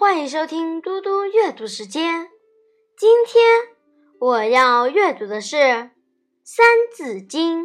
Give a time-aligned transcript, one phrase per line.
[0.00, 2.28] 欢迎收听嘟嘟阅读时间。
[2.96, 3.44] 今天
[4.20, 5.56] 我要阅读的是
[6.44, 6.64] 《三
[6.94, 7.64] 字经》：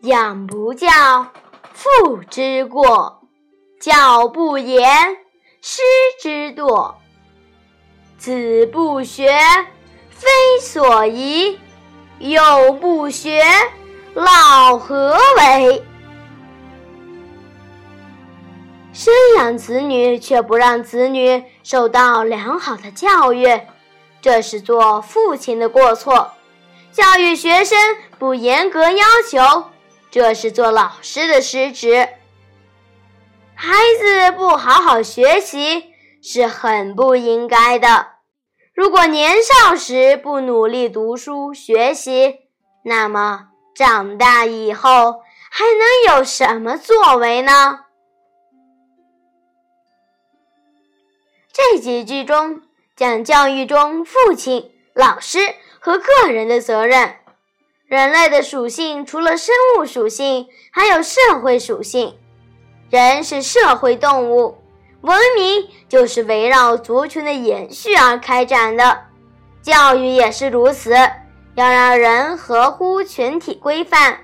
[0.00, 0.88] 养不教，
[1.72, 3.20] 父之过；
[3.80, 4.84] 教不严，
[5.62, 5.82] 师
[6.20, 6.96] 之惰。
[8.18, 9.30] 子不学，
[10.10, 10.28] 非
[10.60, 11.56] 所宜；
[12.18, 13.44] 幼不学，
[14.14, 15.84] 老何为？
[18.92, 23.60] 生养子女却不让子女受到良好的教育，
[24.20, 26.32] 这是做父亲的过错；
[26.92, 27.78] 教育学生
[28.18, 29.70] 不严格要求，
[30.10, 32.08] 这是做老师的失职。
[33.54, 38.06] 孩子不好好学习是很不应该的。
[38.74, 42.40] 如果年少时不努力读书学习，
[42.84, 47.80] 那么长大以后还能有什么作为呢？
[51.72, 52.62] 这几句中
[52.96, 55.38] 讲教育中父亲、老师
[55.78, 57.14] 和个人的责任。
[57.86, 62.18] 人类的属性除了生物属性，还有社会属性。
[62.90, 64.58] 人是社会动物，
[65.02, 69.02] 文明就是围绕族群的延续而开展的。
[69.62, 70.90] 教育也是如此，
[71.54, 74.18] 要让人合乎群体规范。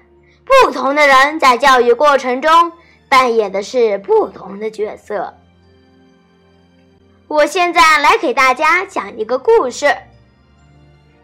[0.44, 2.72] 不同的人在教育过程中
[3.08, 5.32] 扮演的是不同的角色。
[7.28, 9.86] 我现在来给大家讲一个故事。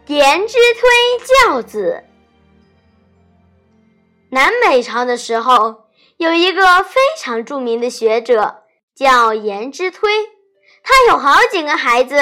[0.07, 2.03] 颜之推教子。
[4.29, 5.85] 南北朝的时候，
[6.17, 10.11] 有一个非常著名的学者，叫颜之推。
[10.83, 12.15] 他有好几个孩子。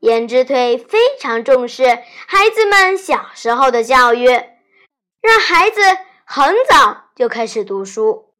[0.00, 1.84] 颜之推非常重视
[2.26, 4.26] 孩子们小时候的教育，
[5.20, 5.80] 让孩子
[6.24, 8.32] 很早就开始读书。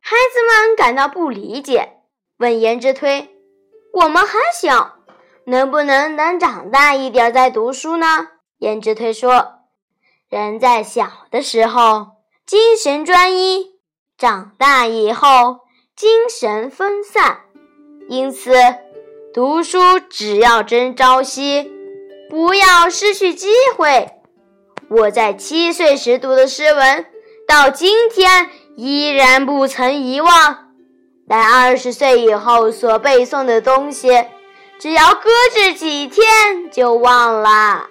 [0.00, 1.98] 孩子们感到不理解，
[2.38, 3.33] 问颜之推。
[3.94, 4.96] 我们还小，
[5.44, 8.26] 能不能等长大一点再读书呢？
[8.58, 9.60] 颜之推说
[10.28, 12.08] ：“人在小的时候
[12.44, 13.78] 精神专一，
[14.18, 15.60] 长大以后
[15.94, 17.42] 精神分散，
[18.08, 18.52] 因此
[19.32, 21.70] 读书只要争朝夕，
[22.28, 24.10] 不要失去机会。
[24.88, 27.06] 我在七岁时读的诗文，
[27.46, 30.62] 到今天依然不曾遗忘。”
[31.26, 34.08] 在二十岁以后所背诵的东西，
[34.78, 37.88] 只要搁置几天就忘了。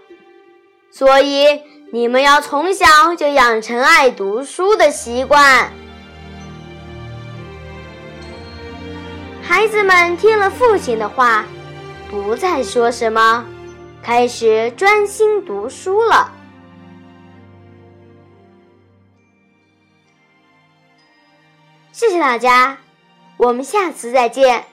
[0.92, 1.62] 所以
[1.92, 5.72] 你们要从小就养成爱读书的习惯。
[9.42, 11.44] 孩子们听了父亲的话，
[12.12, 13.44] 不再说什么，
[14.04, 16.32] 开始专心读书了。
[21.92, 22.78] 谢谢大家。
[23.44, 24.73] 我们下次再见。